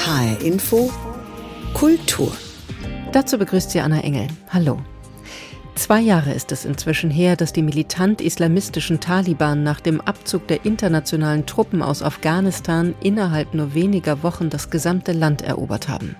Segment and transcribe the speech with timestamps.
[0.00, 0.90] HR Info
[1.74, 2.32] Kultur.
[3.12, 4.28] Dazu begrüßt sie Anna Engel.
[4.48, 4.78] Hallo.
[5.74, 11.44] Zwei Jahre ist es inzwischen her, dass die militant-islamistischen Taliban nach dem Abzug der internationalen
[11.44, 16.16] Truppen aus Afghanistan innerhalb nur weniger Wochen das gesamte Land erobert haben.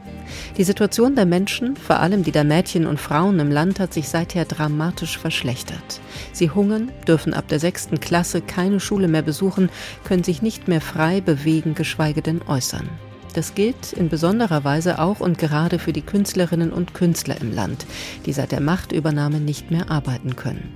[0.59, 4.11] Die Situation der Menschen, vor allem die der Mädchen und Frauen im Land, hat sich
[4.11, 6.01] seither dramatisch verschlechtert.
[6.33, 9.71] Sie hungern, dürfen ab der sechsten Klasse keine Schule mehr besuchen,
[10.05, 12.91] können sich nicht mehr frei bewegen, geschweige denn äußern.
[13.35, 17.87] Das gilt in besonderer Weise auch und gerade für die Künstlerinnen und Künstler im Land,
[18.27, 20.73] die seit der Machtübernahme nicht mehr arbeiten können.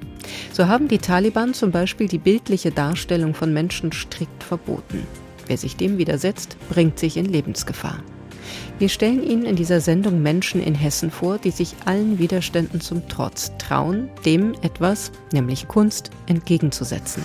[0.52, 5.06] So haben die Taliban zum Beispiel die bildliche Darstellung von Menschen strikt verboten.
[5.46, 8.02] Wer sich dem widersetzt, bringt sich in Lebensgefahr.
[8.78, 13.08] Wir stellen Ihnen in dieser Sendung Menschen in Hessen vor, die sich allen Widerständen zum
[13.08, 17.22] Trotz trauen, dem etwas, nämlich Kunst, entgegenzusetzen.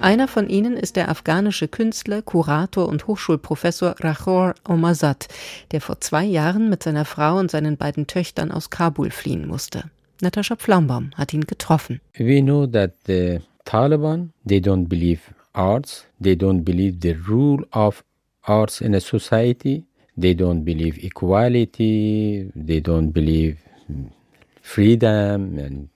[0.00, 5.28] Einer von ihnen ist der afghanische Künstler, Kurator und Hochschulprofessor Rahor Omazat,
[5.72, 9.90] der vor zwei Jahren mit seiner Frau und seinen beiden Töchtern aus Kabul fliehen musste.
[10.20, 12.00] Natascha Pflaumbaum hat ihn getroffen.
[12.16, 15.20] We know that the Taliban, they don't believe
[15.52, 18.04] arts, they don't believe the rule of
[18.42, 19.84] arts in a society,
[20.18, 23.56] they don't believe equality, they don't believe
[24.62, 25.88] freedom and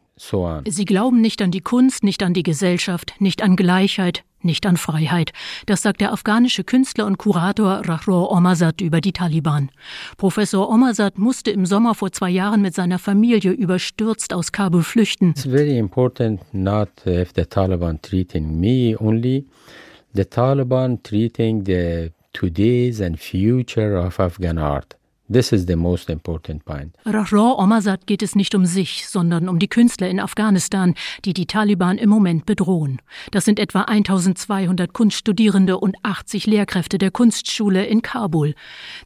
[0.68, 4.76] Sie glauben nicht an die Kunst, nicht an die Gesellschaft, nicht an Gleichheit, nicht an
[4.76, 5.32] Freiheit.
[5.66, 9.70] Das sagt der afghanische Künstler und Kurator Rahro Omazat über die Taliban.
[10.16, 15.30] Professor Omazat musste im Sommer vor zwei Jahren mit seiner Familie überstürzt aus Kabul flüchten.
[15.30, 19.46] It's very important not if the Taliban treating me only,
[20.14, 24.96] the Taliban treating the today's and future of Afghan art.
[25.32, 26.94] This is the most important point.
[27.06, 30.94] Rahra Omazat geht es nicht um sich, sondern um die Künstler in Afghanistan,
[31.24, 33.00] die die Taliban im Moment bedrohen.
[33.30, 38.54] Das sind etwa 1200 Kunststudierende und 80 Lehrkräfte der Kunstschule in Kabul.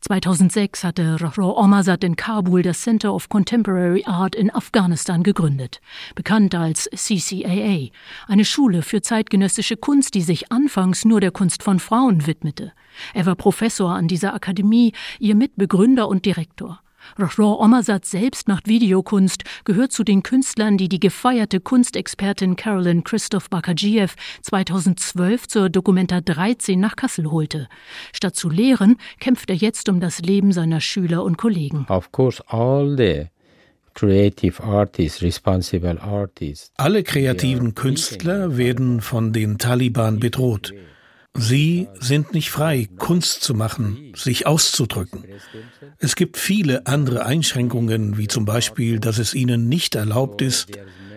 [0.00, 5.81] 2006 hatte Rahra Omazat in Kabul das Center of Contemporary Art in Afghanistan gegründet,
[6.16, 7.91] bekannt als CCAA,
[8.26, 12.72] eine Schule für zeitgenössische Kunst, die sich anfangs nur der Kunst von Frauen widmete.
[13.15, 16.81] Er war Professor an dieser Akademie, ihr Mitbegründer und Direktor.
[17.19, 23.49] Rahor Omersat selbst macht Videokunst, gehört zu den Künstlern, die die gefeierte Kunstexpertin Carolyn Christoph
[23.49, 27.69] Bakagiev 2012 zur Dokumenta 13 nach Kassel holte.
[28.12, 31.87] Statt zu lehren, kämpft er jetzt um das Leben seiner Schüler und Kollegen.
[31.89, 33.27] Of course, all the
[33.95, 36.71] creative artists, responsible artists.
[36.77, 40.75] Alle kreativen Künstler werden von den Taliban bedroht.
[41.38, 45.24] Sie sind nicht frei, Kunst zu machen, sich auszudrücken.
[45.98, 50.70] Es gibt viele andere Einschränkungen, wie zum Beispiel, dass es ihnen nicht erlaubt ist,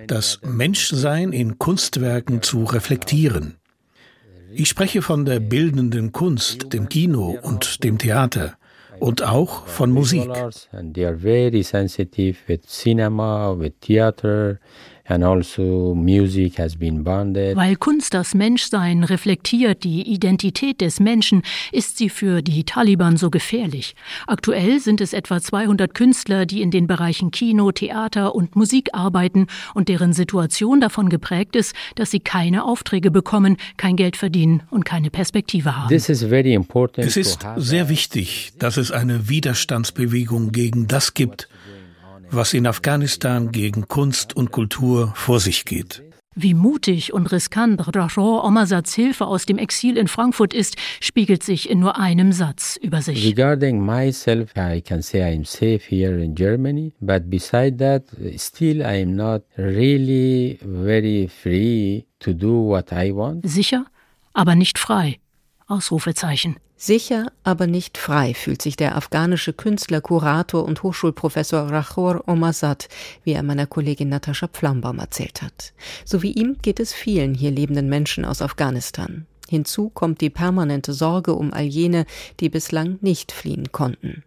[0.07, 3.55] das Menschsein in Kunstwerken zu reflektieren.
[4.51, 8.57] Ich spreche von der bildenden Kunst, dem Kino und dem Theater
[8.99, 10.29] und auch von Musik.
[15.09, 15.95] Also
[17.55, 23.29] Weil Kunst das Menschsein reflektiert, die Identität des Menschen, ist sie für die Taliban so
[23.29, 23.95] gefährlich.
[24.27, 29.47] Aktuell sind es etwa 200 Künstler, die in den Bereichen Kino, Theater und Musik arbeiten
[29.73, 34.85] und deren Situation davon geprägt ist, dass sie keine Aufträge bekommen, kein Geld verdienen und
[34.85, 35.89] keine Perspektive haben.
[37.07, 41.49] Es ist sehr wichtig, dass es eine Widerstandsbewegung gegen das gibt,
[42.31, 46.03] was in Afghanistan gegen Kunst und Kultur vor sich geht.
[46.35, 51.69] Wie mutig und riskant Rahor Omarsats Hilfe aus dem Exil in Frankfurt ist, spiegelt sich
[51.69, 53.25] in nur einem Satz über sich.
[53.25, 58.03] Regarding myself, I can say I'm safe here in Germany, but beside that,
[58.37, 63.45] still I'm not really very free to do what I want.
[63.49, 63.85] Sicher,
[64.33, 65.17] aber nicht frei.
[65.67, 66.55] Ausrufezeichen.
[66.81, 72.87] Sicher, aber nicht frei fühlt sich der afghanische Künstler, Kurator und Hochschulprofessor Rahor Omarzad,
[73.25, 75.73] wie er meiner Kollegin Natascha Pflaumbaum erzählt hat.
[76.05, 79.25] So wie ihm geht es vielen hier lebenden Menschen aus Afghanistan.
[79.49, 82.05] Hinzu kommt die permanente Sorge um all jene,
[82.39, 84.23] die bislang nicht fliehen konnten.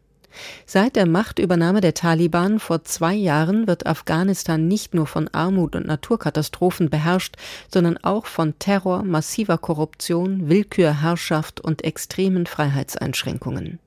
[0.67, 5.87] Seit der Machtübernahme der Taliban vor zwei Jahren wird Afghanistan nicht nur von Armut und
[5.87, 7.37] Naturkatastrophen beherrscht,
[7.69, 13.79] sondern auch von Terror, massiver Korruption, Willkürherrschaft und extremen Freiheitseinschränkungen.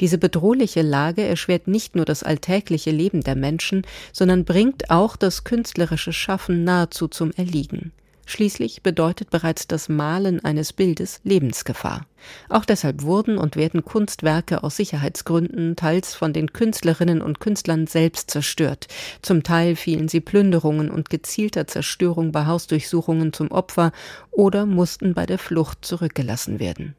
[0.00, 5.44] Diese bedrohliche Lage erschwert nicht nur das alltägliche Leben der Menschen, sondern bringt auch das
[5.44, 7.92] künstlerische Schaffen nahezu zum Erliegen.
[8.30, 12.06] Schließlich bedeutet bereits das Malen eines Bildes Lebensgefahr.
[12.48, 18.30] Auch deshalb wurden und werden Kunstwerke aus Sicherheitsgründen teils von den Künstlerinnen und Künstlern selbst
[18.30, 18.86] zerstört.
[19.20, 23.90] Zum Teil fielen sie Plünderungen und gezielter Zerstörung bei Hausdurchsuchungen zum Opfer
[24.30, 26.94] oder mussten bei der Flucht zurückgelassen werden.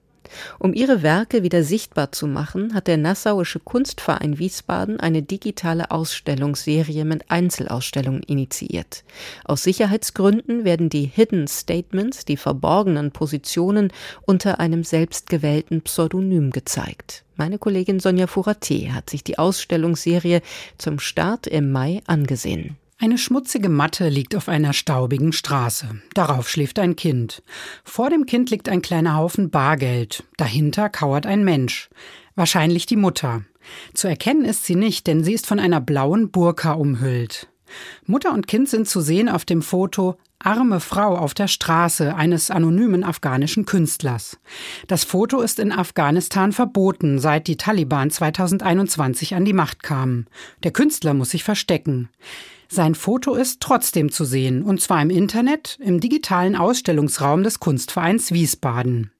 [0.59, 7.05] Um ihre Werke wieder sichtbar zu machen, hat der Nassauische Kunstverein Wiesbaden eine digitale Ausstellungsserie
[7.05, 9.03] mit Einzelausstellungen initiiert.
[9.45, 13.91] Aus Sicherheitsgründen werden die Hidden Statements, die verborgenen Positionen,
[14.21, 17.23] unter einem selbstgewählten Pseudonym gezeigt.
[17.35, 20.41] Meine Kollegin Sonja Furate hat sich die Ausstellungsserie
[20.77, 22.77] zum Start im Mai angesehen.
[23.03, 25.87] Eine schmutzige Matte liegt auf einer staubigen Straße.
[26.13, 27.41] Darauf schläft ein Kind.
[27.83, 30.23] Vor dem Kind liegt ein kleiner Haufen Bargeld.
[30.37, 31.89] Dahinter kauert ein Mensch.
[32.35, 33.41] Wahrscheinlich die Mutter.
[33.95, 37.47] Zu erkennen ist sie nicht, denn sie ist von einer blauen Burka umhüllt.
[38.05, 42.51] Mutter und Kind sind zu sehen auf dem Foto Arme Frau auf der Straße eines
[42.51, 44.37] anonymen afghanischen Künstlers.
[44.87, 50.27] Das Foto ist in Afghanistan verboten, seit die Taliban 2021 an die Macht kamen.
[50.63, 52.09] Der Künstler muss sich verstecken.
[52.73, 58.31] Sein Foto ist trotzdem zu sehen, und zwar im Internet, im digitalen Ausstellungsraum des Kunstvereins
[58.31, 59.11] Wiesbaden.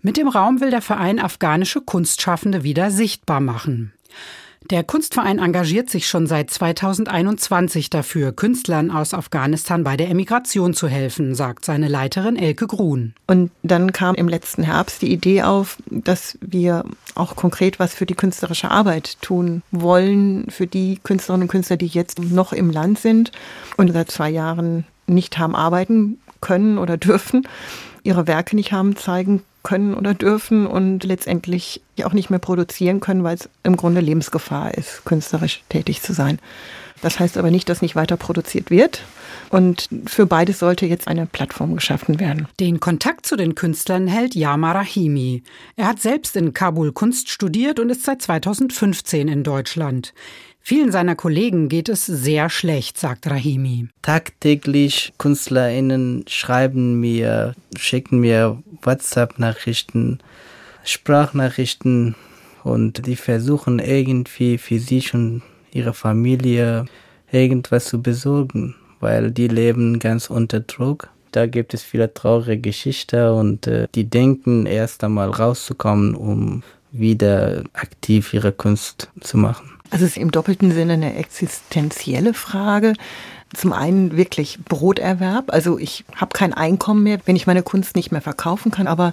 [0.00, 3.92] Mit dem Raum will der Verein afghanische Kunstschaffende wieder sichtbar machen.
[4.70, 10.88] Der Kunstverein engagiert sich schon seit 2021 dafür, Künstlern aus Afghanistan bei der Emigration zu
[10.88, 13.12] helfen, sagt seine Leiterin Elke Grun.
[13.26, 16.84] Und dann kam im letzten Herbst die Idee auf, dass wir
[17.14, 21.86] auch konkret was für die künstlerische Arbeit tun wollen, für die Künstlerinnen und Künstler, die
[21.86, 23.32] jetzt noch im Land sind
[23.76, 27.46] und seit zwei Jahren nicht haben arbeiten können oder dürfen,
[28.02, 33.24] ihre Werke nicht haben zeigen können oder dürfen und letztendlich auch nicht mehr produzieren können,
[33.24, 36.38] weil es im Grunde Lebensgefahr ist, künstlerisch tätig zu sein.
[37.02, 39.02] Das heißt aber nicht, dass nicht weiter produziert wird.
[39.50, 42.48] Und für beides sollte jetzt eine Plattform geschaffen werden.
[42.60, 45.42] Den Kontakt zu den Künstlern hält Yama Rahimi.
[45.76, 50.14] Er hat selbst in Kabul Kunst studiert und ist seit 2015 in Deutschland.
[50.66, 53.88] Vielen seiner Kollegen geht es sehr schlecht, sagt Rahimi.
[54.00, 60.20] Tagtäglich KünstlerInnen schreiben mir, schicken mir WhatsApp-Nachrichten,
[60.82, 62.14] Sprachnachrichten
[62.62, 66.86] und die versuchen irgendwie für sich und ihre Familie
[67.30, 71.10] irgendwas zu besorgen, weil die leben ganz unter Druck.
[71.32, 77.64] Da gibt es viele traurige Geschichten und äh, die denken erst einmal rauszukommen, um wieder
[77.74, 79.73] aktiv ihre Kunst zu machen.
[79.90, 82.94] Also es ist im doppelten Sinne eine existenzielle Frage.
[83.54, 85.52] Zum einen wirklich Broterwerb.
[85.52, 88.86] Also ich habe kein Einkommen mehr, wenn ich meine Kunst nicht mehr verkaufen kann.
[88.86, 89.12] Aber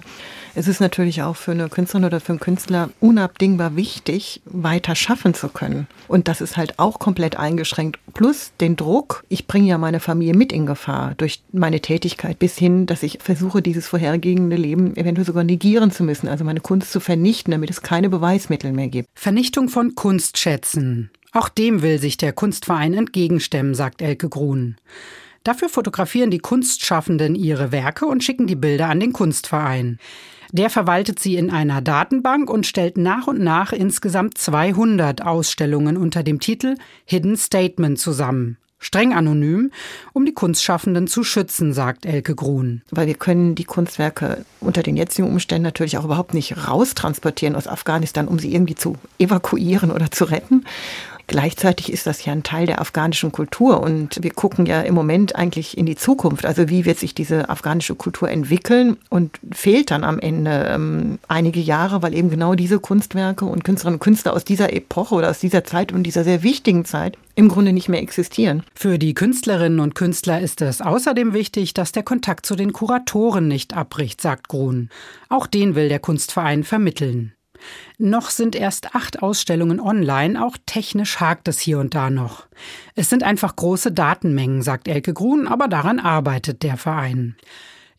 [0.54, 5.34] es ist natürlich auch für eine Künstlerin oder für einen Künstler unabdingbar wichtig, weiter schaffen
[5.34, 5.86] zu können.
[6.08, 7.98] Und das ist halt auch komplett eingeschränkt.
[8.12, 12.58] Plus den Druck, ich bringe ja meine Familie mit in Gefahr durch meine Tätigkeit bis
[12.58, 16.92] hin, dass ich versuche, dieses vorhergehende Leben eventuell sogar negieren zu müssen, also meine Kunst
[16.92, 19.08] zu vernichten, damit es keine Beweismittel mehr gibt.
[19.14, 21.10] Vernichtung von Kunstschätzen.
[21.32, 24.76] Auch dem will sich der Kunstverein entgegenstemmen, sagt Elke Grun.
[25.44, 29.98] Dafür fotografieren die Kunstschaffenden ihre Werke und schicken die Bilder an den Kunstverein.
[30.52, 36.22] Der verwaltet sie in einer Datenbank und stellt nach und nach insgesamt 200 Ausstellungen unter
[36.22, 36.76] dem Titel
[37.06, 38.58] Hidden Statement zusammen.
[38.78, 39.70] Streng anonym,
[40.12, 42.82] um die Kunstschaffenden zu schützen, sagt Elke Grun.
[42.90, 47.68] Weil wir können die Kunstwerke unter den jetzigen Umständen natürlich auch überhaupt nicht raustransportieren aus
[47.68, 50.64] Afghanistan, um sie irgendwie zu evakuieren oder zu retten.
[51.26, 55.36] Gleichzeitig ist das ja ein Teil der afghanischen Kultur und wir gucken ja im Moment
[55.36, 56.44] eigentlich in die Zukunft.
[56.44, 61.60] Also wie wird sich diese afghanische Kultur entwickeln und fehlt dann am Ende ähm, einige
[61.60, 65.40] Jahre, weil eben genau diese Kunstwerke und Künstlerinnen und Künstler aus dieser Epoche oder aus
[65.40, 68.62] dieser Zeit und dieser sehr wichtigen Zeit im Grunde nicht mehr existieren.
[68.74, 73.48] Für die Künstlerinnen und Künstler ist es außerdem wichtig, dass der Kontakt zu den Kuratoren
[73.48, 74.90] nicht abbricht, sagt Grun.
[75.28, 77.32] Auch den will der Kunstverein vermitteln.
[77.98, 82.46] Noch sind erst acht Ausstellungen online, auch technisch hakt es hier und da noch.
[82.94, 87.36] Es sind einfach große Datenmengen, sagt Elke Grun, aber daran arbeitet der Verein.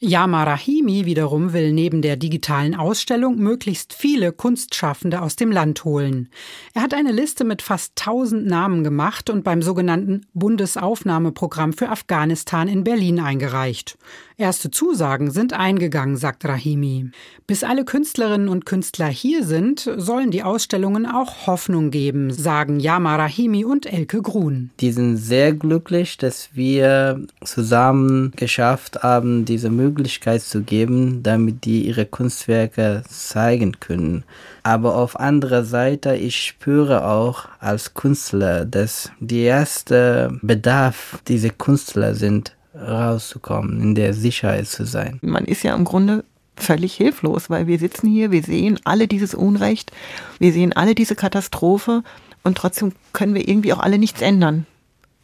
[0.05, 6.27] Yama Rahimi wiederum will neben der digitalen Ausstellung möglichst viele Kunstschaffende aus dem Land holen.
[6.73, 12.67] Er hat eine Liste mit fast 1000 Namen gemacht und beim sogenannten Bundesaufnahmeprogramm für Afghanistan
[12.67, 13.97] in Berlin eingereicht.
[14.37, 17.11] Erste Zusagen sind eingegangen, sagt Rahimi.
[17.45, 23.15] Bis alle Künstlerinnen und Künstler hier sind, sollen die Ausstellungen auch Hoffnung geben, sagen Yama
[23.15, 24.71] Rahimi und Elke Grun.
[24.79, 31.85] Die sind sehr glücklich, dass wir zusammen geschafft haben, diese Möglichkeit zu geben, damit die
[31.85, 34.23] ihre Kunstwerke zeigen können.
[34.63, 42.15] Aber auf anderer Seite, ich spüre auch als Künstler, dass der erste Bedarf dieser Künstler
[42.15, 45.19] sind, rauszukommen, in der Sicherheit zu sein.
[45.21, 46.23] Man ist ja im Grunde
[46.55, 49.91] völlig hilflos, weil wir sitzen hier, wir sehen alle dieses Unrecht,
[50.39, 52.03] wir sehen alle diese Katastrophe
[52.43, 54.65] und trotzdem können wir irgendwie auch alle nichts ändern.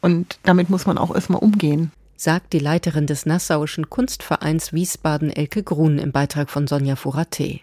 [0.02, 1.92] Und damit muss man auch erstmal umgehen.
[2.16, 7.60] Sagt die Leiterin des Nassauischen Kunstvereins Wiesbaden Elke Grun im Beitrag von Sonja Furate.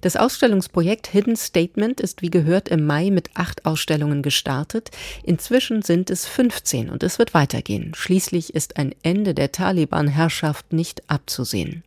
[0.00, 4.90] Das Ausstellungsprojekt Hidden Statement ist wie gehört im Mai mit acht Ausstellungen gestartet.
[5.22, 7.92] Inzwischen sind es 15 und es wird weitergehen.
[7.94, 11.82] Schließlich ist ein Ende der Taliban-Herrschaft nicht abzusehen.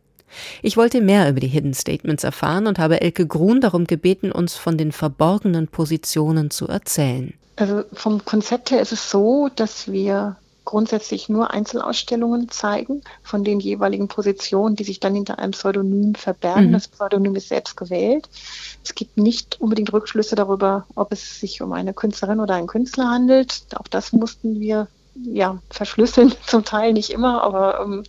[0.62, 4.54] Ich wollte mehr über die Hidden Statements erfahren und habe Elke Grun darum gebeten, uns
[4.54, 7.34] von den verborgenen Positionen zu erzählen.
[7.56, 13.60] Also vom Konzept her ist es so, dass wir grundsätzlich nur Einzelausstellungen zeigen von den
[13.60, 16.68] jeweiligen Positionen, die sich dann hinter einem Pseudonym verbergen.
[16.68, 16.72] Mhm.
[16.72, 18.28] Das Pseudonym ist selbst gewählt.
[18.84, 23.08] Es gibt nicht unbedingt Rückschlüsse darüber, ob es sich um eine Künstlerin oder einen Künstler
[23.08, 23.62] handelt.
[23.76, 28.04] Auch das mussten wir ja, verschlüsseln, zum Teil nicht immer, aber ähm,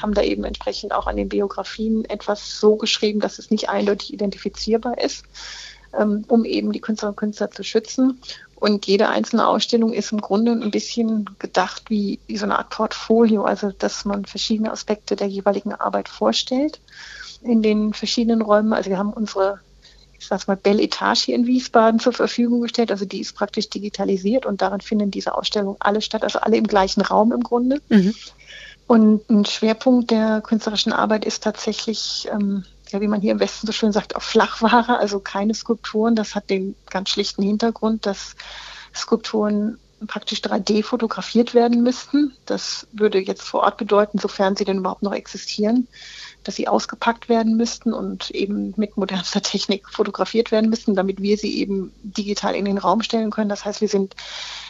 [0.00, 4.12] haben da eben entsprechend auch an den Biografien etwas so geschrieben, dass es nicht eindeutig
[4.12, 5.24] identifizierbar ist,
[5.98, 8.20] ähm, um eben die Künstlerinnen und Künstler zu schützen.
[8.60, 12.68] Und jede einzelne Ausstellung ist im Grunde ein bisschen gedacht wie, wie so eine Art
[12.68, 16.78] Portfolio, also dass man verschiedene Aspekte der jeweiligen Arbeit vorstellt
[17.42, 18.74] in den verschiedenen Räumen.
[18.74, 19.60] Also wir haben unsere,
[20.18, 22.90] ich sag's mal, Belle Etage hier in Wiesbaden zur Verfügung gestellt.
[22.90, 26.66] Also die ist praktisch digitalisiert und darin finden diese Ausstellungen alle statt, also alle im
[26.66, 27.80] gleichen Raum im Grunde.
[27.88, 28.14] Mhm.
[28.86, 33.66] Und ein Schwerpunkt der künstlerischen Arbeit ist tatsächlich ähm, ja, wie man hier im Westen
[33.66, 36.16] so schön sagt, auf Flachware, also keine Skulpturen.
[36.16, 38.36] Das hat den ganz schlichten Hintergrund, dass
[38.94, 42.32] Skulpturen praktisch 3D fotografiert werden müssten.
[42.46, 45.88] Das würde jetzt vor Ort bedeuten, sofern sie denn überhaupt noch existieren,
[46.44, 51.36] dass sie ausgepackt werden müssten und eben mit modernster Technik fotografiert werden müssten, damit wir
[51.36, 53.50] sie eben digital in den Raum stellen können.
[53.50, 54.16] Das heißt, wir sind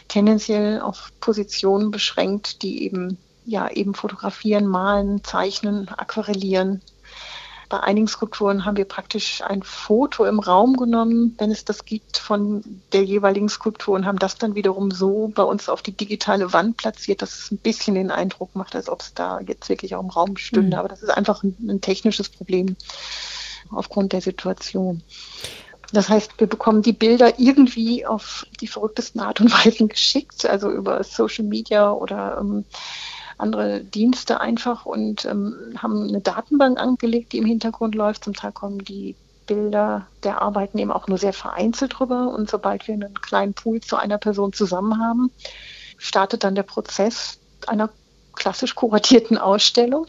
[0.08, 6.82] tendenziell auf Positionen beschränkt, die eben ja eben fotografieren, malen, zeichnen, aquarellieren
[7.70, 12.18] bei einigen Skulpturen haben wir praktisch ein Foto im Raum genommen, wenn es das gibt,
[12.18, 12.62] von
[12.92, 16.76] der jeweiligen Skulptur und haben das dann wiederum so bei uns auf die digitale Wand
[16.76, 20.02] platziert, dass es ein bisschen den Eindruck macht, als ob es da jetzt wirklich auch
[20.02, 20.76] im Raum stünde.
[20.76, 20.80] Mhm.
[20.80, 22.76] Aber das ist einfach ein, ein technisches Problem
[23.70, 25.02] aufgrund der Situation.
[25.92, 30.70] Das heißt, wir bekommen die Bilder irgendwie auf die verrücktesten Art und Weisen geschickt, also
[30.70, 32.64] über Social Media oder ähm,
[33.40, 38.25] andere Dienste einfach und ähm, haben eine Datenbank angelegt, die im Hintergrund läuft.
[38.25, 39.16] Zum Teil kommen die
[39.47, 42.32] Bilder der Arbeiten eben auch nur sehr vereinzelt drüber.
[42.32, 45.30] Und sobald wir einen kleinen Pool zu einer Person zusammen haben,
[45.99, 47.90] startet dann der Prozess einer
[48.35, 50.06] klassisch kuratierten Ausstellung,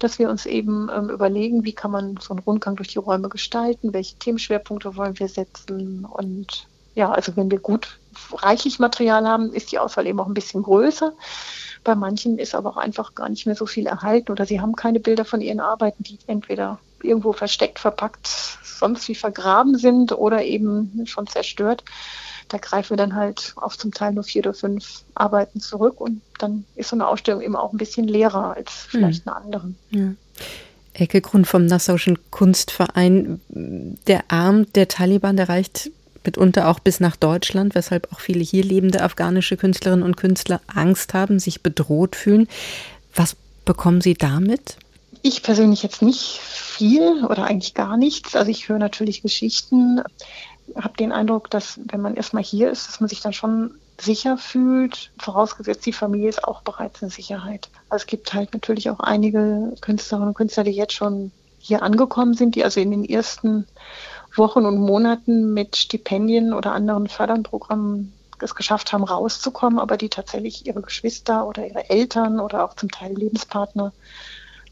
[0.00, 3.28] dass wir uns eben ähm, überlegen, wie kann man so einen Rundgang durch die Räume
[3.28, 7.99] gestalten, welche Themenschwerpunkte wollen wir setzen und ja, also wenn wir gut
[8.32, 11.12] reichlich Material haben, ist die Auswahl eben auch ein bisschen größer.
[11.84, 14.76] Bei manchen ist aber auch einfach gar nicht mehr so viel erhalten oder sie haben
[14.76, 18.28] keine Bilder von ihren Arbeiten, die entweder irgendwo versteckt, verpackt,
[18.62, 21.84] sonst wie vergraben sind oder eben schon zerstört.
[22.48, 26.20] Da greifen wir dann halt auf zum Teil nur vier oder fünf Arbeiten zurück und
[26.38, 29.32] dann ist so eine Ausstellung eben auch ein bisschen leerer als vielleicht hm.
[29.32, 29.74] eine andere.
[29.90, 30.12] Ja.
[30.92, 33.40] Ecke Grund vom Nassauischen Kunstverein.
[33.48, 35.90] Der Arm der Taliban, der reicht
[36.24, 41.14] mitunter auch bis nach Deutschland, weshalb auch viele hier lebende afghanische Künstlerinnen und Künstler Angst
[41.14, 42.48] haben, sich bedroht fühlen.
[43.14, 44.76] Was bekommen Sie damit?
[45.22, 48.34] Ich persönlich jetzt nicht viel oder eigentlich gar nichts.
[48.36, 50.00] Also ich höre natürlich Geschichten,
[50.76, 54.38] habe den Eindruck, dass wenn man erstmal hier ist, dass man sich dann schon sicher
[54.38, 57.68] fühlt, vorausgesetzt die Familie ist auch bereits in Sicherheit.
[57.90, 62.34] Also es gibt halt natürlich auch einige Künstlerinnen und Künstler, die jetzt schon hier angekommen
[62.34, 63.66] sind, die also in den ersten
[64.40, 70.66] Wochen und Monaten mit Stipendien oder anderen Förderprogrammen es geschafft haben, rauszukommen, aber die tatsächlich
[70.66, 73.92] ihre Geschwister oder ihre Eltern oder auch zum Teil Lebenspartner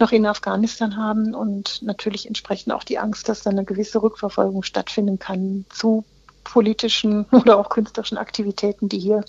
[0.01, 4.63] noch in Afghanistan haben und natürlich entsprechend auch die Angst, dass dann eine gewisse Rückverfolgung
[4.63, 6.05] stattfinden kann zu
[6.45, 9.25] politischen oder auch künstlerischen Aktivitäten, die hier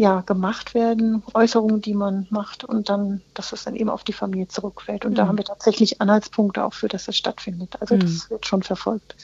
[0.00, 4.14] ja, gemacht werden, Äußerungen, die man macht und dann, dass es dann eben auf die
[4.14, 5.04] Familie zurückfällt.
[5.04, 5.16] Und mhm.
[5.16, 7.76] da haben wir tatsächlich Anhaltspunkte auch für, dass es stattfindet.
[7.80, 8.00] Also mhm.
[8.00, 9.14] das wird schon verfolgt.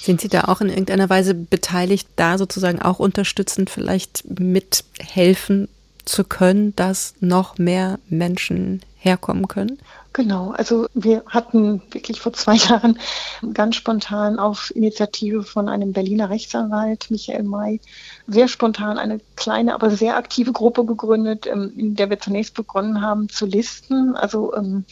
[0.00, 5.68] Sind Sie da auch in irgendeiner Weise beteiligt, da sozusagen auch unterstützend vielleicht mithelfen
[6.04, 9.80] zu können, dass noch mehr Menschen herkommen können?
[10.12, 12.98] Genau, also wir hatten wirklich vor zwei Jahren
[13.54, 17.80] ganz spontan auf Initiative von einem Berliner Rechtsanwalt, Michael May,
[18.26, 23.00] sehr spontan eine kleine, aber sehr aktive Gruppe gegründet, ähm, in der wir zunächst begonnen
[23.02, 24.84] haben zu listen, also ähm,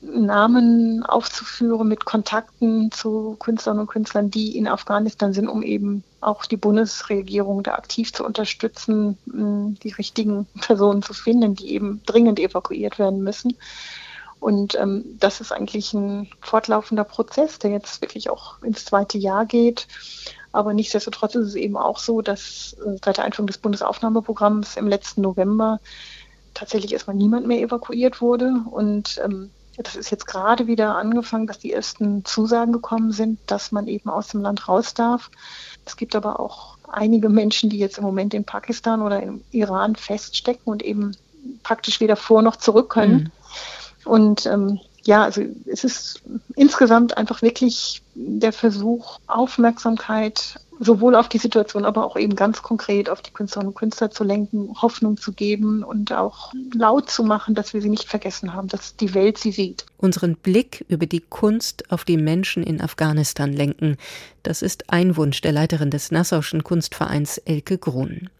[0.00, 6.46] Namen aufzuführen mit Kontakten zu Künstlern und Künstlern, die in Afghanistan sind, um eben auch
[6.46, 12.98] die Bundesregierung da aktiv zu unterstützen, die richtigen Personen zu finden, die eben dringend evakuiert
[12.98, 13.58] werden müssen.
[14.40, 19.44] Und ähm, das ist eigentlich ein fortlaufender Prozess, der jetzt wirklich auch ins zweite Jahr
[19.44, 19.86] geht.
[20.52, 24.88] Aber nichtsdestotrotz ist es eben auch so, dass äh, seit der Einführung des Bundesaufnahmeprogramms im
[24.88, 25.78] letzten November
[26.54, 28.64] tatsächlich erstmal niemand mehr evakuiert wurde.
[28.70, 33.72] Und ähm, das ist jetzt gerade wieder angefangen, dass die ersten Zusagen gekommen sind, dass
[33.72, 35.30] man eben aus dem Land raus darf.
[35.84, 39.96] Es gibt aber auch einige Menschen, die jetzt im Moment in Pakistan oder im Iran
[39.96, 41.16] feststecken und eben
[41.62, 43.12] praktisch weder vor noch zurück können.
[43.14, 43.32] Mhm.
[44.04, 46.22] Und ähm, ja, also es ist
[46.56, 53.10] insgesamt einfach wirklich der Versuch, Aufmerksamkeit sowohl auf die Situation, aber auch eben ganz konkret
[53.10, 57.54] auf die Künstlerinnen und Künstler zu lenken, Hoffnung zu geben und auch laut zu machen,
[57.54, 59.84] dass wir sie nicht vergessen haben, dass die Welt sie sieht.
[59.98, 63.98] Unseren Blick über die Kunst auf die Menschen in Afghanistan lenken,
[64.42, 68.30] das ist ein Wunsch der Leiterin des Nassauischen Kunstvereins Elke Grun.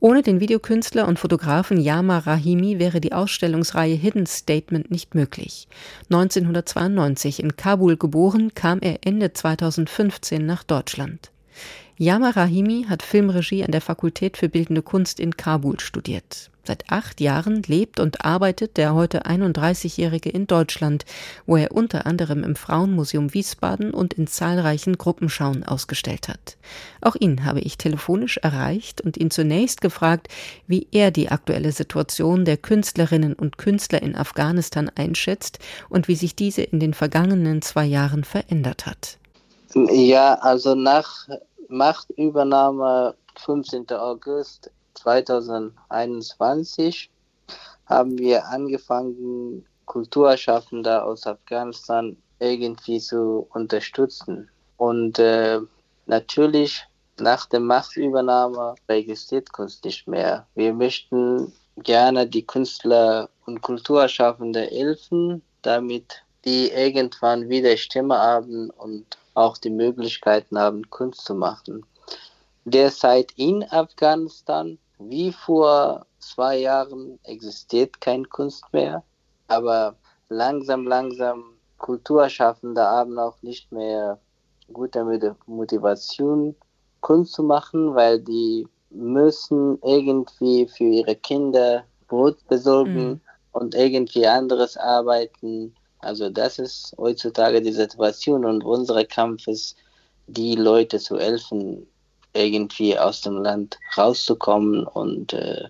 [0.00, 5.68] Ohne den Videokünstler und Fotografen Yama Rahimi wäre die Ausstellungsreihe Hidden Statement nicht möglich.
[6.10, 11.30] 1992 in Kabul geboren, kam er Ende 2015 nach Deutschland.
[11.98, 16.50] Yama Rahimi hat Filmregie an der Fakultät für Bildende Kunst in Kabul studiert.
[16.66, 21.04] Seit acht Jahren lebt und arbeitet der heute 31-Jährige in Deutschland,
[21.46, 26.56] wo er unter anderem im Frauenmuseum Wiesbaden und in zahlreichen Gruppenschauen ausgestellt hat.
[27.00, 30.28] Auch ihn habe ich telefonisch erreicht und ihn zunächst gefragt,
[30.66, 36.34] wie er die aktuelle Situation der Künstlerinnen und Künstler in Afghanistan einschätzt und wie sich
[36.34, 39.18] diese in den vergangenen zwei Jahren verändert hat.
[39.74, 41.28] Ja, also nach
[41.68, 43.90] Machtübernahme 15.
[43.90, 47.10] August 2021
[47.86, 54.48] haben wir angefangen, Kulturschaffende aus Afghanistan irgendwie zu unterstützen.
[54.76, 55.60] Und äh,
[56.06, 56.84] natürlich
[57.18, 60.46] nach der Machtübernahme registriert Kunst nicht mehr.
[60.54, 69.04] Wir möchten gerne die Künstler und Kulturschaffende helfen, damit die irgendwann wieder Stimme haben und
[69.34, 71.84] auch die Möglichkeiten haben, Kunst zu machen.
[72.64, 79.02] Derzeit in Afghanistan, wie vor zwei Jahren, existiert keine Kunst mehr,
[79.48, 79.94] aber
[80.28, 81.44] langsam, langsam
[81.78, 84.18] Kulturschaffende haben auch nicht mehr
[84.72, 86.54] gute Motivation,
[87.00, 93.20] Kunst zu machen, weil die müssen irgendwie für ihre Kinder Brot besorgen mhm.
[93.52, 95.74] und irgendwie anderes arbeiten
[96.06, 99.76] also das ist heutzutage die Situation und unser Kampf ist,
[100.28, 101.86] die Leute zu helfen,
[102.36, 105.64] irgendwie aus dem Land rauszukommen und äh,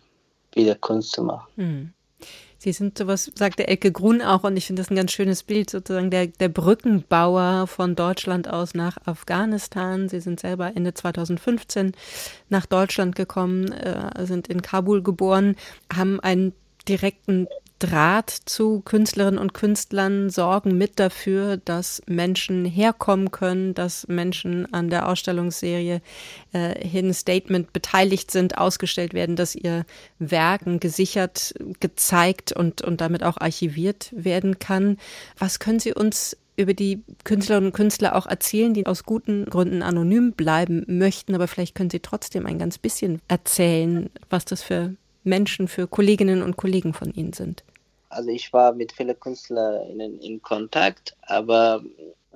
[0.54, 1.48] wieder Kunst zu machen.
[1.56, 1.92] Mhm.
[2.58, 5.42] Sie sind sowas, sagt der Elke Grun auch, und ich finde das ein ganz schönes
[5.42, 10.08] Bild, sozusagen der, der Brückenbauer von Deutschland aus nach Afghanistan.
[10.08, 11.92] Sie sind selber Ende 2015
[12.48, 15.54] nach Deutschland gekommen, äh, sind in Kabul geboren,
[15.94, 16.54] haben einen
[16.88, 17.46] direkten
[17.78, 24.88] Draht zu Künstlerinnen und Künstlern, sorgen mit dafür, dass Menschen herkommen können, dass Menschen an
[24.88, 26.00] der Ausstellungsserie
[26.52, 29.84] äh, Hidden Statement beteiligt sind, ausgestellt werden, dass ihr
[30.18, 34.96] Werken gesichert, gezeigt und, und damit auch archiviert werden kann.
[35.38, 39.82] Was können Sie uns über die Künstlerinnen und Künstler auch erzählen, die aus guten Gründen
[39.82, 44.94] anonym bleiben möchten, aber vielleicht können Sie trotzdem ein ganz bisschen erzählen, was das für
[45.26, 47.64] Menschen, für Kolleginnen und Kollegen von Ihnen sind?
[48.08, 51.82] Also ich war mit vielen KünstlerInnen in Kontakt, aber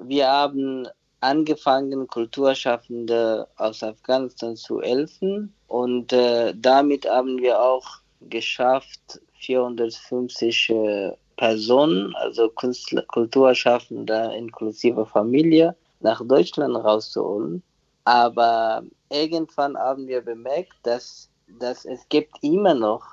[0.00, 0.86] wir haben
[1.20, 7.86] angefangen, Kulturschaffende aus Afghanistan zu helfen und äh, damit haben wir auch
[8.28, 17.62] geschafft, 450 äh, Personen, also Künstler, Kulturschaffende inklusive Familie, nach Deutschland rauszuholen.
[18.04, 23.04] Aber irgendwann haben wir bemerkt, dass dass es gibt immer noch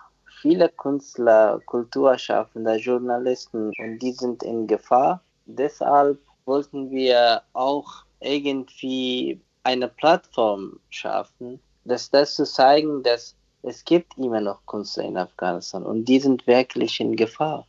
[0.41, 5.21] viele Künstler, Kulturschaffende, Journalisten und die sind in Gefahr.
[5.45, 14.17] Deshalb wollten wir auch irgendwie eine Plattform schaffen, dass das zu zeigen, dass es gibt
[14.17, 17.65] immer noch Künstler in Afghanistan und die sind wirklich in Gefahr.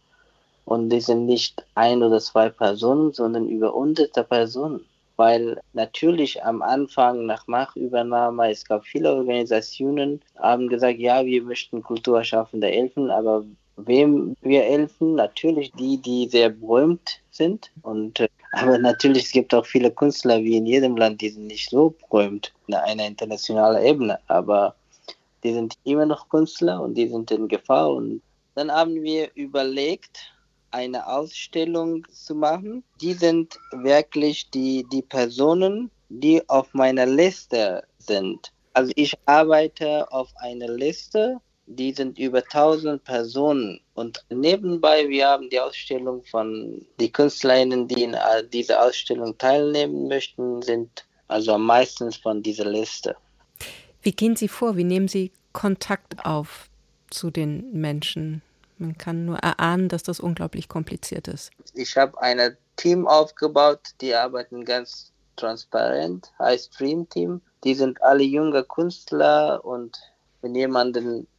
[0.64, 4.85] Und die sind nicht ein oder zwei Personen, sondern über hunderte Personen
[5.18, 11.83] weil natürlich am Anfang nach Machtübernahme, es gab viele Organisationen, haben gesagt, ja, wir möchten
[11.83, 13.44] Kulturschaffende helfen, aber
[13.76, 15.16] wem wir helfen?
[15.16, 17.72] Natürlich die, die sehr berühmt sind.
[17.83, 21.48] Und, äh, aber natürlich es gibt auch viele Künstler wie in jedem Land, die sind
[21.48, 24.76] nicht so berühmt in einer internationalen Ebene, aber
[25.42, 27.90] die sind immer noch Künstler und die sind in Gefahr.
[27.90, 28.22] Und
[28.54, 30.33] dann haben wir überlegt,
[30.70, 32.85] eine Ausstellung zu machen.
[33.00, 38.52] Die sind wirklich die, die Personen, die auf meiner Liste sind.
[38.72, 43.81] Also ich arbeite auf einer Liste, die sind über 1000 Personen.
[43.94, 48.16] Und nebenbei, wir haben die Ausstellung von den Künstlerinnen, die in
[48.52, 53.16] dieser Ausstellung teilnehmen möchten, sind also meistens von dieser Liste.
[54.02, 54.76] Wie gehen Sie vor?
[54.76, 56.70] Wie nehmen Sie Kontakt auf
[57.11, 58.42] zu den Menschen?
[58.79, 61.51] Man kann nur erahnen, dass das unglaublich kompliziert ist.
[61.75, 67.41] Ich habe ein Team aufgebaut, die arbeiten ganz transparent, heißt Dream Team.
[67.64, 69.99] Die sind alle junge Künstler und
[70.43, 70.99] wenn jemand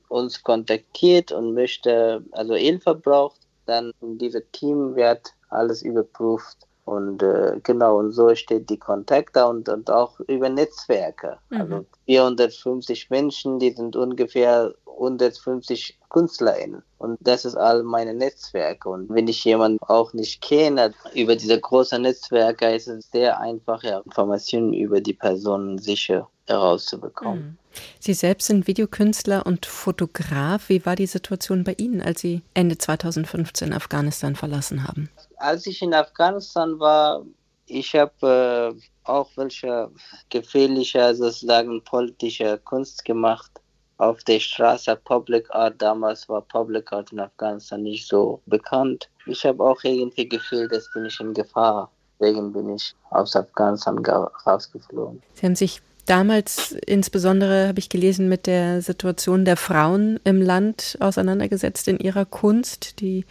[0.10, 7.60] uns kontaktiert und möchte, also Hilfe braucht, dann dieses Team wird alles überprüft und äh,
[7.62, 11.38] genau, und so steht die Kontakte und, und auch über Netzwerke.
[11.52, 11.62] Mhm.
[11.62, 16.82] Also 450 Menschen, die sind ungefähr 150 KünstlerInnen.
[16.97, 18.89] Und das ist all meine Netzwerke.
[18.89, 23.84] Und wenn ich jemanden auch nicht kenne, über diese großen Netzwerke ist es sehr einfach,
[23.84, 27.43] ja, Informationen über die Person sicher herauszubekommen.
[27.43, 27.58] Mhm.
[27.99, 30.69] Sie selbst sind Videokünstler und Fotograf.
[30.69, 35.12] Wie war die Situation bei Ihnen, als Sie Ende 2015 Afghanistan verlassen haben?
[35.39, 37.25] Als ich in Afghanistan war,
[37.65, 39.89] ich habe äh, auch welche
[40.30, 43.52] gefährliche, sozusagen politische Kunst gemacht.
[43.97, 49.10] Auf der Straße Public Art, damals war Public Art in Afghanistan nicht so bekannt.
[49.25, 51.91] Ich habe auch irgendwie gefühlt, dass bin ich in Gefahr.
[52.19, 53.99] Deswegen bin ich aus Afghanistan
[54.45, 55.21] rausgeflogen.
[55.34, 60.97] Sie haben sich damals insbesondere, habe ich gelesen, mit der Situation der Frauen im Land
[61.02, 63.25] auseinandergesetzt in ihrer Kunst, die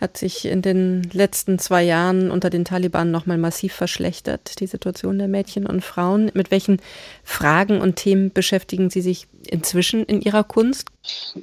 [0.00, 5.18] hat sich in den letzten zwei Jahren unter den Taliban nochmal massiv verschlechtert, die Situation
[5.18, 6.30] der Mädchen und Frauen.
[6.34, 6.80] Mit welchen
[7.22, 10.88] Fragen und Themen beschäftigen Sie sich inzwischen in Ihrer Kunst?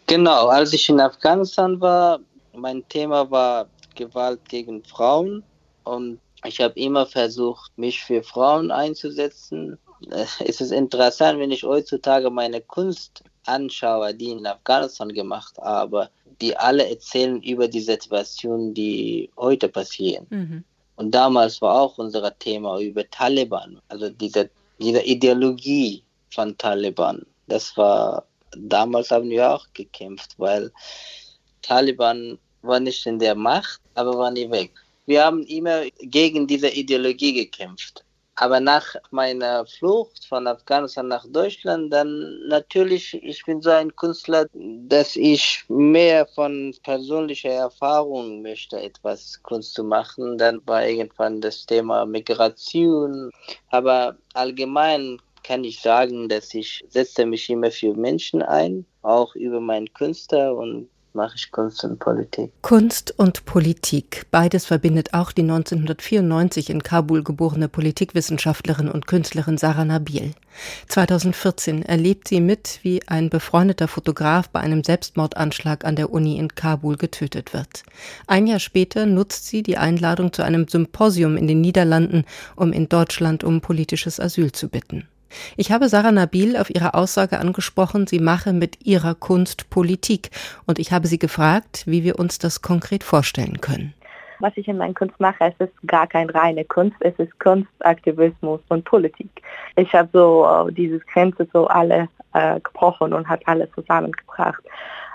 [0.07, 2.19] Genau, als ich in Afghanistan war,
[2.55, 5.43] mein Thema war Gewalt gegen Frauen
[5.83, 9.77] und ich habe immer versucht, mich für Frauen einzusetzen.
[10.39, 16.09] Es ist interessant, wenn ich heutzutage meine Kunst anschaue, die in Afghanistan gemacht habe,
[16.41, 20.27] die alle erzählen über die Situation, die heute passieren.
[20.29, 20.63] Mhm.
[20.95, 27.25] Und damals war auch unser Thema über Taliban, also diese, diese Ideologie von Taliban.
[27.47, 28.25] Das war,
[28.57, 30.71] damals haben wir auch gekämpft, weil
[31.61, 34.71] Taliban war nicht in der Macht, aber war nie weg.
[35.05, 38.03] Wir haben immer gegen diese Ideologie gekämpft.
[38.39, 44.45] Aber nach meiner Flucht von Afghanistan nach Deutschland, dann natürlich, ich bin so ein Künstler,
[44.53, 50.37] dass ich mehr von persönlicher Erfahrung möchte, etwas Kunst zu machen.
[50.37, 53.31] Dann war irgendwann das Thema Migration.
[53.71, 59.59] Aber allgemein kann ich sagen, dass ich setze mich immer für Menschen ein, auch über
[59.59, 62.51] meinen Künstler und mache ich Kunst und Politik.
[62.61, 69.83] Kunst und Politik, beides verbindet auch die 1994 in Kabul geborene Politikwissenschaftlerin und Künstlerin Sarah
[69.83, 70.31] Nabil.
[70.87, 76.55] 2014 erlebt sie mit, wie ein befreundeter Fotograf bei einem Selbstmordanschlag an der Uni in
[76.55, 77.83] Kabul getötet wird.
[78.27, 82.23] Ein Jahr später nutzt sie die Einladung zu einem Symposium in den Niederlanden,
[82.55, 85.07] um in Deutschland um politisches Asyl zu bitten.
[85.55, 90.29] Ich habe Sarah Nabil auf ihre Aussage angesprochen, sie mache mit ihrer Kunst Politik.
[90.65, 93.93] Und ich habe sie gefragt, wie wir uns das konkret vorstellen können.
[94.39, 97.69] Was ich in meiner Kunst mache, es ist gar keine reine Kunst, es ist Kunst,
[97.79, 99.29] Aktivismus und Politik.
[99.75, 104.61] Ich habe so uh, dieses Grenze so alle äh, gebrochen und hat alles zusammengebracht,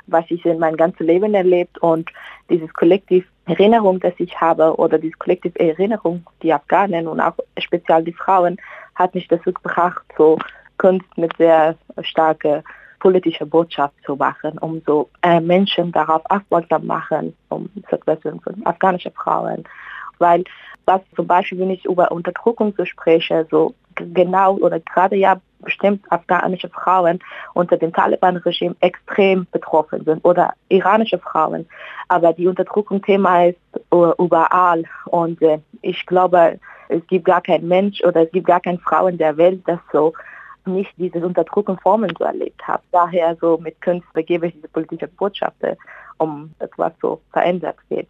[0.09, 2.11] was ich in meinem ganzen Leben erlebt und
[2.51, 8.05] dieses Kollektiv Erinnerung, das ich habe oder diese Kollektiv Erinnerung, die Afghanen und auch speziell
[8.05, 8.57] die Frauen,
[9.03, 10.39] hat mich dazu gebracht, so
[10.79, 12.63] Kunst mit sehr starker
[13.01, 19.13] politischer Botschaft zu machen, um so äh, Menschen darauf aufmerksam machen, um Situation von afghanischen
[19.13, 19.65] Frauen.
[20.19, 20.45] Weil
[20.87, 26.05] was zum Beispiel, wenn ich über Unterdrückung so spreche, so genau oder gerade ja bestimmt
[26.11, 27.21] afghanische Frauen
[27.55, 31.67] unter dem Taliban-Regime extrem betroffen sind oder iranische Frauen.
[32.09, 33.59] Aber die Unterdrückung-Thema ist
[33.93, 38.61] uh, überall und äh, ich glaube, es gibt gar kein Mensch oder es gibt gar
[38.61, 40.13] keine Frau in der Welt, das so
[40.67, 42.83] nicht diese Unterdrückung Formen so erlebt hat.
[42.93, 45.57] Daher so mit Kunst begebe ich diese politische Botschaft,
[46.19, 48.09] um etwas so verändert wird.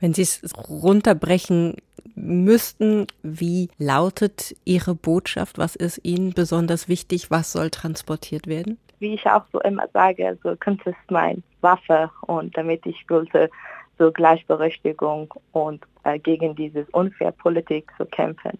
[0.00, 1.76] Wenn Sie es runterbrechen
[2.14, 5.58] müssten, wie lautet Ihre Botschaft?
[5.58, 7.30] Was ist Ihnen besonders wichtig?
[7.30, 8.78] Was soll transportiert werden?
[8.98, 13.50] Wie ich auch so immer sage, so Kunst ist meine Waffe und damit ich wollte
[13.98, 18.58] so Gleichberechtigung und äh, gegen dieses Unfair-Politik zu kämpfen.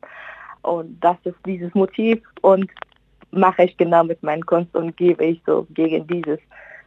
[0.63, 2.71] Und das ist dieses Motiv und
[3.31, 6.39] mache ich genau mit meinen Kunst und gebe ich so gegen dieses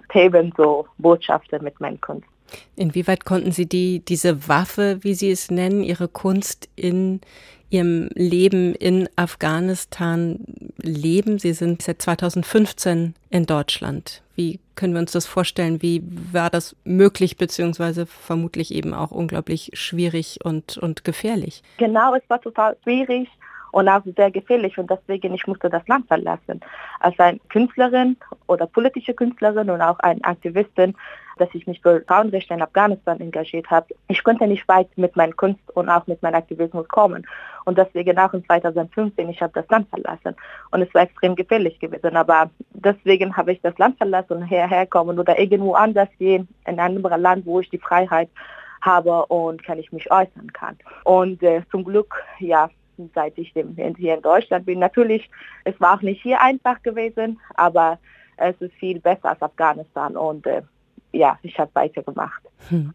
[0.10, 2.28] Themen so Botschaften mit meinen Kunst.
[2.76, 7.22] Inwieweit konnten Sie die, diese Waffe, wie Sie es nennen, Ihre Kunst in
[7.70, 10.40] Ihrem Leben in Afghanistan
[10.78, 11.40] leben?
[11.40, 14.22] Sie sind seit 2015 in Deutschland.
[14.36, 15.82] Wie können wir uns das vorstellen?
[15.82, 21.64] Wie war das möglich, beziehungsweise vermutlich eben auch unglaublich schwierig und, und gefährlich?
[21.78, 23.28] Genau, es war total schwierig
[23.74, 26.62] und auch sehr gefährlich und deswegen ich musste das Land verlassen.
[27.00, 28.16] Als eine Künstlerin
[28.48, 30.96] oder politische Künstlerin und auch eine Aktivistin,
[31.38, 33.88] dass ich mich für Frauenrechte in Afghanistan engagiert habe.
[34.08, 37.26] Ich konnte nicht weit mit meiner Kunst und auch mit meinem Aktivismus kommen.
[37.66, 40.36] Und deswegen auch in 2015, ich habe das Land verlassen.
[40.70, 42.16] Und es war extrem gefährlich gewesen.
[42.16, 46.80] Aber deswegen habe ich das Land verlassen und hierher kommen oder irgendwo anders gehen, in
[46.80, 48.30] ein anderes Land, wo ich die Freiheit
[48.82, 50.78] habe und kann ich mich äußern kann.
[51.06, 52.70] Und äh, zum Glück, ja,
[53.14, 54.80] seit ich hier in Deutschland bin.
[54.80, 55.30] Natürlich,
[55.64, 58.00] es war auch nicht hier einfach gewesen, aber
[58.38, 60.62] es ist viel besser als Afghanistan und äh,
[61.12, 62.42] ja, ich habe weitergemacht.
[62.70, 62.94] Hm.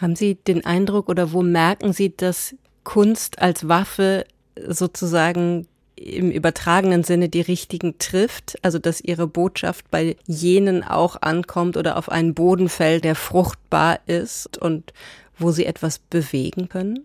[0.00, 4.24] Haben Sie den Eindruck oder wo merken Sie, dass Kunst als Waffe
[4.66, 11.76] sozusagen im übertragenen Sinne die richtigen trifft, also dass ihre Botschaft bei jenen auch ankommt
[11.76, 14.92] oder auf einen Boden fällt, der fruchtbar ist und
[15.36, 17.04] wo sie etwas bewegen können?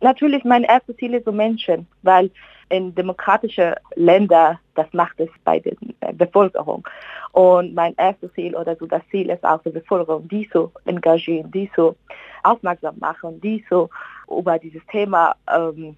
[0.00, 2.30] Natürlich, mein erstes Ziel ist so Menschen, weil
[2.68, 6.86] in demokratische Länder, das macht es bei der äh, Bevölkerung.
[7.32, 11.50] Und mein erstes Ziel oder so das Ziel ist auch die Bevölkerung, die so engagieren,
[11.50, 11.96] die so
[12.42, 13.90] aufmerksam machen, die so
[14.28, 15.96] über dieses Thema ähm,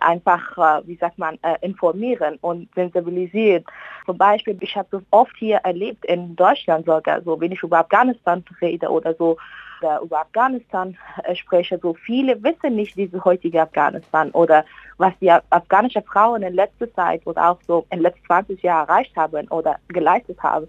[0.00, 3.64] einfach, äh, wie sagt man, äh, informieren und sensibilisieren.
[4.04, 7.78] Zum Beispiel, ich habe so oft hier erlebt in Deutschland sogar, so wenn ich über
[7.78, 9.36] Afghanistan rede oder so,
[9.80, 14.64] oder über Afghanistan äh, spreche, so viele wissen nicht diese heutige Afghanistan oder
[14.98, 18.88] was die afghanische Frauen in letzter Zeit oder auch so in den letzten 20 Jahren
[18.88, 20.68] erreicht haben oder geleistet haben.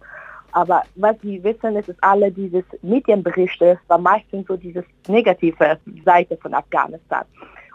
[0.52, 6.38] Aber was sie wissen, ist, ist alle diese Medienberichte, war meistens so diese negative Seite
[6.38, 7.26] von Afghanistan.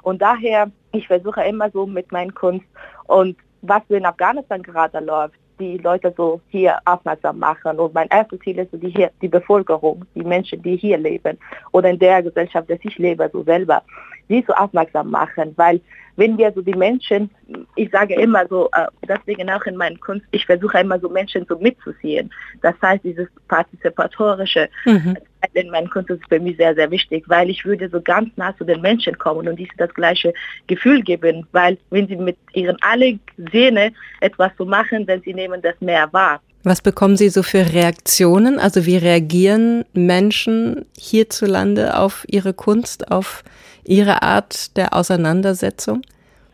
[0.03, 2.67] Und daher, ich versuche immer so mit meinen Kunst
[3.07, 7.79] und was in Afghanistan gerade läuft, die Leute so hier aufmerksam machen.
[7.79, 11.39] Und mein erstes Ziel ist so die, hier, die Bevölkerung, die Menschen, die hier leben
[11.73, 13.83] oder in der Gesellschaft, dass ich lebe, so selber,
[14.29, 15.81] die so aufmerksam machen, weil
[16.17, 17.31] wenn wir so die Menschen,
[17.77, 21.47] ich sage immer so, äh, deswegen auch in meiner Kunst, ich versuche immer so Menschen
[21.49, 22.31] so mitzuziehen.
[22.61, 25.17] Das heißt, dieses partizipatorische mhm.
[25.55, 28.57] in meiner Kunst ist für mich sehr, sehr wichtig, weil ich würde so ganz nah
[28.57, 30.33] zu den Menschen kommen und diese das gleiche
[30.67, 33.19] Gefühl geben, weil wenn sie mit ihren alle
[33.51, 36.41] Sehne etwas zu so machen, dann sie nehmen das mehr wahr.
[36.65, 38.61] Was bekommen Sie so für Reaktionen?
[38.61, 43.43] Also wie reagieren Menschen hierzulande auf Ihre Kunst, auf
[43.85, 46.03] Ihre Art der Auseinandersetzung?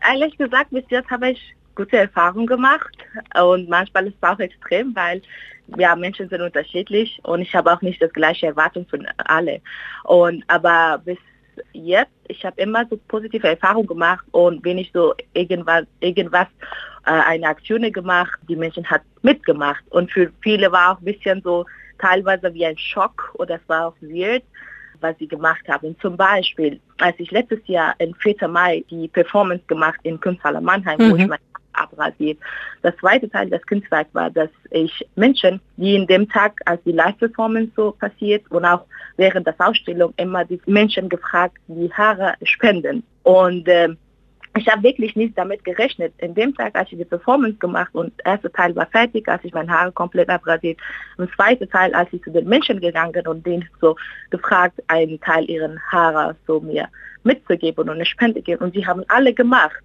[0.07, 2.97] Ehrlich gesagt, bis jetzt habe ich gute Erfahrungen gemacht.
[3.41, 5.21] Und manchmal ist es auch extrem, weil
[5.77, 7.19] ja, Menschen sind unterschiedlich.
[7.23, 9.61] Und ich habe auch nicht das gleiche Erwartung von alle.
[10.03, 11.17] Und aber bis
[11.73, 14.25] jetzt, ich habe immer so positive Erfahrungen gemacht.
[14.31, 16.47] Und wenn ich so irgendwas, irgendwas
[17.05, 19.83] äh, eine Aktion gemacht, die Menschen hat mitgemacht.
[19.89, 21.65] Und für viele war auch ein bisschen so
[21.99, 23.31] teilweise wie ein Schock.
[23.35, 24.43] Oder es war auch weird,
[25.01, 25.95] was sie gemacht haben.
[26.01, 28.47] Zum Beispiel, als ich letztes Jahr im 4.
[28.47, 31.11] Mai die Performance gemacht in Kunsthalle Mannheim, mhm.
[31.11, 31.39] wo ich mein
[31.79, 32.37] abrasiert.
[32.81, 36.91] Das zweite Teil des Kunstwerks war, dass ich Menschen, die in dem Tag, als die
[36.91, 38.85] Live-Performance so passiert und auch
[39.17, 43.03] während der Ausstellung immer die Menschen gefragt, die Haare spenden.
[43.23, 43.89] Und äh,
[44.57, 46.13] ich habe wirklich nicht damit gerechnet.
[46.17, 49.43] In dem Tag, als ich die Performance gemacht und der erste Teil war fertig, als
[49.43, 50.79] ich meine Haare komplett abrasiert.
[51.17, 53.95] Und zweite Teil, als ich zu den Menschen gegangen und denen so
[54.31, 56.89] gefragt, einen Teil ihren Haare so mir
[57.23, 58.63] mitzugeben und eine Spende geben.
[58.63, 59.77] Und sie haben alle gemacht.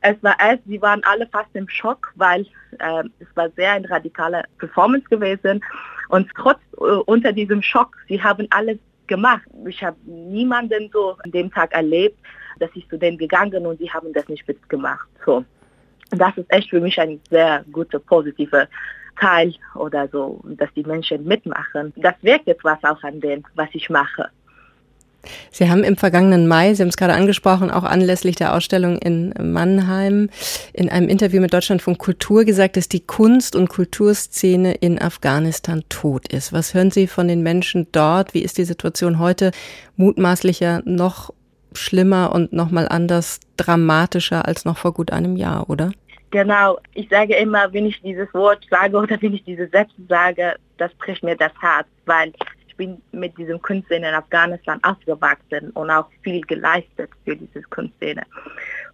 [0.00, 2.42] Es war erst, sie waren alle fast im Schock, weil
[2.78, 5.64] äh, es war sehr eine radikale Performance gewesen.
[6.08, 9.42] Und trotz äh, unter diesem Schock, sie haben alles gemacht.
[9.66, 12.18] Ich habe niemanden so an dem Tag erlebt,
[12.58, 15.08] dass ich zu denen gegangen und sie haben das nicht mitgemacht.
[15.24, 15.44] So.
[16.10, 18.68] Das ist echt für mich ein sehr guter, positiver
[19.20, 21.92] Teil oder so, dass die Menschen mitmachen.
[21.96, 24.28] Das wirkt etwas auch an dem, was ich mache.
[25.50, 29.32] Sie haben im vergangenen Mai, Sie haben es gerade angesprochen, auch anlässlich der Ausstellung in
[29.40, 30.28] Mannheim
[30.72, 36.30] in einem Interview mit Deutschlandfunk Kultur gesagt, dass die Kunst- und Kulturszene in Afghanistan tot
[36.32, 36.52] ist.
[36.52, 38.34] Was hören Sie von den Menschen dort?
[38.34, 39.52] Wie ist die Situation heute?
[39.96, 41.32] Mutmaßlicher noch
[41.74, 45.92] schlimmer und nochmal anders dramatischer als noch vor gut einem Jahr, oder?
[46.30, 50.56] Genau, ich sage immer, wenn ich dieses Wort sage oder wenn ich diese Sätze sage,
[50.78, 52.32] das bricht mir das Herz, weil
[52.66, 58.22] ich bin mit diesem Kunstszene in Afghanistan aufgewachsen und auch viel geleistet für diese Kunstszene.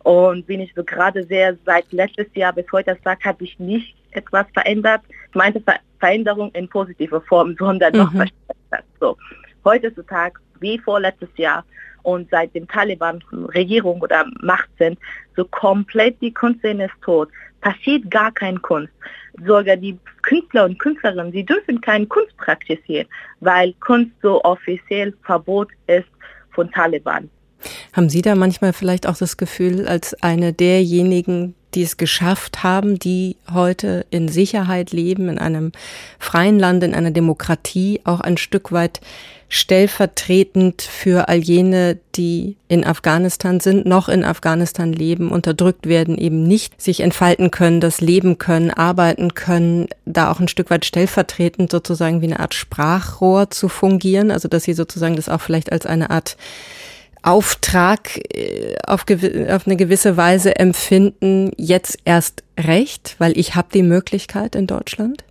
[0.00, 3.96] Und bin ich so gerade sehr seit letztes Jahr bis heute Tag habe ich nicht
[4.10, 5.00] etwas verändert.
[5.30, 7.98] Ich meinte Ver Veränderung in positiver Form, sondern mhm.
[8.00, 8.84] noch verstärkt.
[9.00, 9.16] So,
[9.64, 11.64] heutzutage wie vorletztes Jahr
[12.02, 14.98] und seit dem Taliban Regierung oder Macht sind,
[15.36, 17.28] so komplett die Kunstszene ist tot.
[17.60, 18.92] Passiert gar kein Kunst.
[19.46, 23.06] Sogar die Künstler und Künstlerinnen, sie dürfen keine Kunst praktizieren,
[23.40, 26.08] weil Kunst so offiziell Verbot ist
[26.52, 27.30] von Taliban.
[27.92, 32.98] Haben Sie da manchmal vielleicht auch das Gefühl, als eine derjenigen, die es geschafft haben,
[32.98, 35.72] die heute in Sicherheit leben, in einem
[36.18, 39.00] freien Land, in einer Demokratie, auch ein Stück weit
[39.52, 46.44] stellvertretend für all jene, die in Afghanistan sind, noch in Afghanistan leben, unterdrückt werden, eben
[46.44, 51.68] nicht sich entfalten können, das leben können, arbeiten können, da auch ein Stück weit stellvertretend
[51.68, 55.84] sozusagen wie eine Art Sprachrohr zu fungieren, also dass sie sozusagen das auch vielleicht als
[55.84, 56.36] eine Art
[57.22, 63.82] Auftrag äh, auf, auf eine gewisse Weise empfinden, jetzt erst recht, weil ich habe die
[63.82, 65.24] Möglichkeit in Deutschland?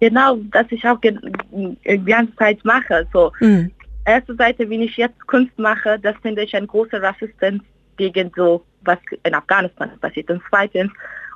[0.00, 3.06] Genau, dass ich auch die ganze Zeit mache.
[3.12, 3.70] So, mhm.
[4.04, 7.62] erste Seite, wenn ich jetzt Kunst mache, das finde ich eine große Resistenz
[7.96, 10.28] gegen so, was in Afghanistan passiert.
[10.30, 10.90] Und zweitens,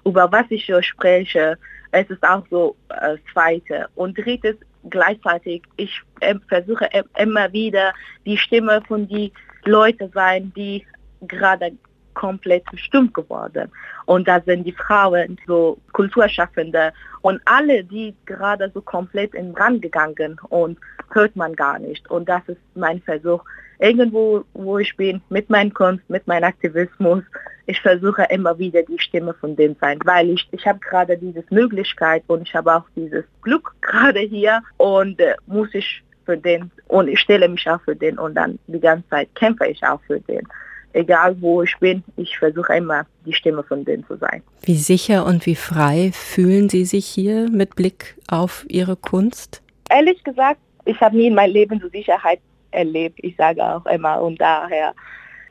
[0.05, 1.57] über was ich spreche,
[1.93, 3.89] es ist auch so äh, zweite.
[3.95, 4.57] Und drittens,
[4.91, 7.93] gleichzeitig, ich äh, versuche äh, immer wieder
[8.25, 9.33] die Stimme von die
[9.65, 10.87] Leute sein, die
[11.23, 11.73] gerade
[12.15, 13.71] komplett verstummt geworden.
[14.07, 19.83] Und da sind die Frauen, so Kulturschaffende und alle, die gerade so komplett in Brand
[19.83, 20.79] gegangen und
[21.11, 22.11] hört man gar nicht.
[22.11, 23.45] Und das ist mein Versuch,
[23.79, 27.23] irgendwo, wo ich bin, mit meiner Kunst, mit meinem Aktivismus,
[27.67, 31.45] ich versuche immer wieder die Stimme von dem sein, weil ich, ich habe gerade diese
[31.51, 36.71] Möglichkeit und ich habe auch dieses Glück gerade hier und äh, muss ich für den
[36.89, 40.01] und ich stelle mich auch für den und dann die ganze Zeit kämpfe ich auch
[40.07, 40.47] für den.
[40.93, 44.43] Egal wo ich bin, ich versuche immer die Stimme von denen zu sein.
[44.63, 49.63] Wie sicher und wie frei fühlen Sie sich hier mit Blick auf Ihre Kunst?
[49.91, 52.41] Ehrlich gesagt, ich habe nie in meinem Leben so Sicherheit
[52.77, 53.19] erlebt.
[53.23, 54.95] Ich sage auch immer und daher,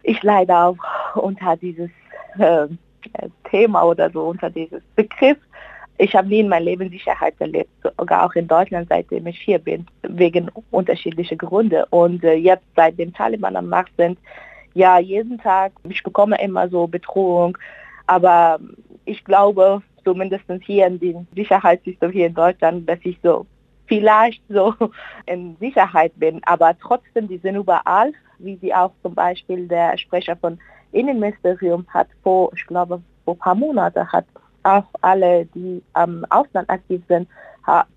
[0.04, 0.78] ich leide auch
[1.16, 1.90] unter dieses
[2.38, 2.68] äh,
[3.50, 5.38] Thema oder so, unter dieses Begriff.
[5.98, 9.60] Ich habe nie in meinem Leben Sicherheit erlebt, sogar auch in Deutschland, seitdem ich hier
[9.60, 11.86] bin, wegen unterschiedlicher Gründe.
[11.90, 14.20] Und äh, jetzt, seit dem Taliban am Macht sind,
[14.74, 17.58] ja, jeden Tag, ich bekomme immer so Bedrohung,
[18.08, 18.60] aber
[19.06, 23.46] ich glaube, zumindest hier in dem Sicherheitssystem hier in Deutschland, dass ich so
[23.88, 24.74] vielleicht so
[25.26, 30.36] in Sicherheit bin, aber trotzdem, die sind überall, wie sie auch zum Beispiel der Sprecher
[30.36, 30.60] von
[30.92, 34.26] Innenministerium hat vor, ich glaube, vor ein paar Monaten hat
[34.64, 37.28] auch alle, die am Ausland aktiv sind,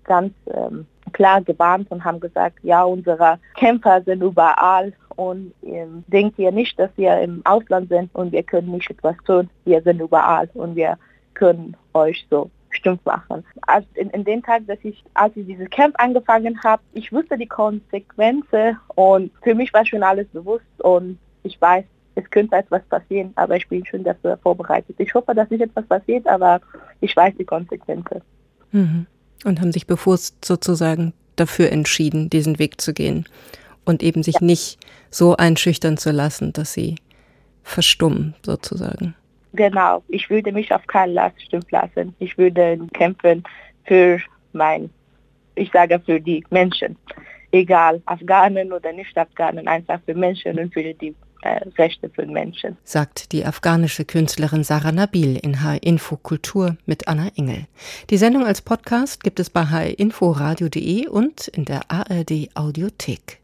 [0.03, 6.39] ganz ähm, klar gewarnt und haben gesagt, ja, unsere Kämpfer sind überall und ähm, denkt
[6.39, 9.49] ihr nicht, dass wir im Ausland sind und wir können nicht etwas tun.
[9.65, 10.97] Wir sind überall und wir
[11.33, 13.43] können euch so stumpf machen.
[13.61, 17.37] Also in, in dem Tag, dass ich, als ich dieses Camp angefangen habe, ich wusste
[17.37, 22.83] die Konsequenzen und für mich war schon alles bewusst und ich weiß, es könnte etwas
[22.83, 24.95] passieren, aber ich bin schon dafür vorbereitet.
[24.99, 26.59] Ich hoffe, dass nicht etwas passiert, aber
[27.01, 28.21] ich weiß die Konsequenzen.
[28.71, 29.05] Mhm.
[29.45, 33.25] Und haben sich bewusst sozusagen dafür entschieden, diesen Weg zu gehen
[33.85, 34.45] und eben sich ja.
[34.45, 34.79] nicht
[35.09, 36.95] so einschüchtern zu lassen, dass sie
[37.63, 39.15] verstummen sozusagen.
[39.53, 42.15] Genau, ich würde mich auf keinen Last stimmen lassen.
[42.19, 43.43] Ich würde kämpfen
[43.85, 44.19] für
[44.53, 44.89] mein,
[45.55, 46.97] ich sage für die Menschen.
[47.51, 52.77] Egal, Afghanen oder nicht Afghanen, einfach für Menschen und für die äh, Rechte für Menschen.
[52.83, 57.65] Sagt die afghanische Künstlerin Sarah Nabil in H-Info Kultur mit Anna Engel.
[58.09, 63.39] Die Sendung als Podcast gibt es bei hinforadio.de und in der ARD Audiothek.